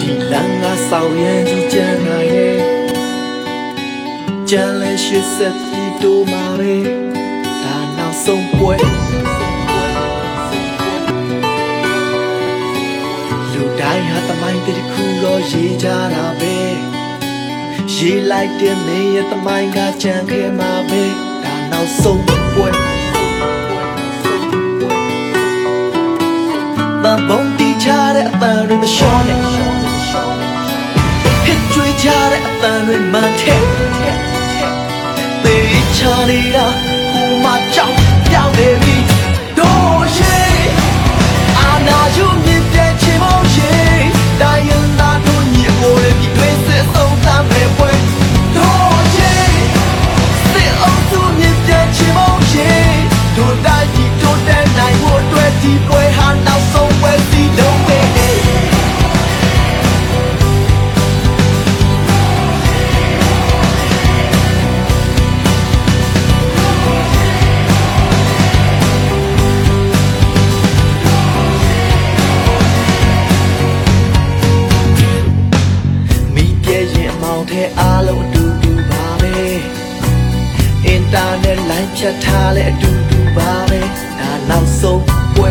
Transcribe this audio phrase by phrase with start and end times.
[0.00, 0.64] ဒီလမ်းက
[4.56, 6.74] ကြမ်းလဲရှိဆက်ပြီးတိုးมาပဲ
[7.62, 8.74] ဒါနောက်ဆုံးပွဲ
[13.52, 16.56] လူတိုင်းဟာတမိုင်းတစ်ခုတော့ရေးကြတာပဲ
[17.94, 21.02] ရေးလိုက်တဲ့မင်းရဲ့တမိုင်းကကြံခဲ့မှာပဲ
[21.44, 22.68] ဒါနောက်ဆုံးပွဲ
[27.02, 29.38] မဘုံတီချတဲ့အပန်းတွေမလျှော့နဲ့
[31.44, 32.84] ဟစ်ကြွေးကြတဲ့အပန်း
[35.44, 38.03] တွေမှန်တဲ့ပေးချနေတာ
[81.84, 83.80] နက်လိုင်းဖြတ်ထားလဲအတူတူပါပဲ
[84.18, 85.02] ဒါနောက်ဆုံး
[85.34, 85.50] ပွဲ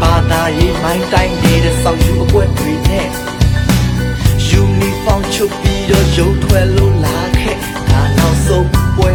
[0.00, 3.08] ပါတာရေးမိုင်းတိုင်းနေတဲ့ဆောက်ယူအကွက်တွေနဲ့
[4.46, 7.56] ယူနီဖောင်းချုပ်ပြီးတော့ရုပ်ထွက်လို့လာခဲ့
[7.90, 9.10] ဒါနောက်ဆုံးပွဲ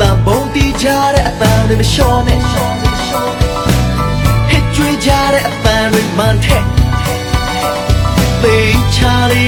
[0.00, 2.52] တန်ပုံတီးကြတဲ့အပန်းတွေမလျှော့နဲ့ဟ
[4.56, 6.77] စ်ကြွေးကြတဲ့အပန်းတွေမှန်တဲ့
[8.42, 9.00] ပေးချ
[9.30, 9.47] နေတ